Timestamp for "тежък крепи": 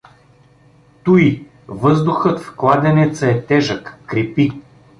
3.45-4.61